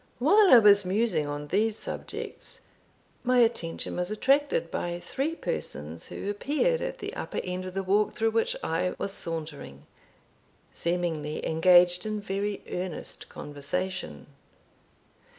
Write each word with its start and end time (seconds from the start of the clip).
While 0.17 0.51
I 0.51 0.57
was 0.57 0.83
musing 0.83 1.27
on 1.27 1.49
these 1.49 1.77
subjects, 1.77 2.61
my 3.23 3.37
attention 3.37 3.97
was 3.97 4.09
attracted 4.09 4.71
by 4.71 4.99
three 4.99 5.35
persons 5.35 6.07
who 6.07 6.27
appeared 6.27 6.81
at 6.81 6.97
the 6.97 7.13
upper 7.13 7.37
end 7.43 7.65
of 7.65 7.75
the 7.75 7.83
walk 7.83 8.13
through 8.15 8.31
which 8.31 8.55
I 8.63 8.95
was 8.97 9.11
sauntering, 9.11 9.85
seemingly 10.73 11.45
engaged 11.45 12.07
in 12.07 12.19
very 12.19 12.63
earnest 12.67 13.29
conversation. 13.29 14.25